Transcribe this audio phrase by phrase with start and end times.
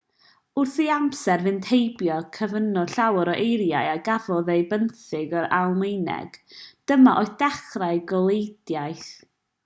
[0.59, 6.39] wrth i amser fynd heibio cyfunodd llawer o eiriau a gafodd eu benthyg o'r almaeneg
[6.93, 9.13] dyma oedd dechrau goleuedigaeth